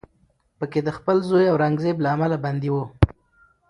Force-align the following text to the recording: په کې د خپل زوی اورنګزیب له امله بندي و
په 0.57 0.65
کې 0.71 0.79
د 0.83 0.89
خپل 0.97 1.17
زوی 1.29 1.45
اورنګزیب 1.49 1.97
له 2.01 2.09
امله 2.15 2.37
بندي 2.43 2.69
و 2.71 2.75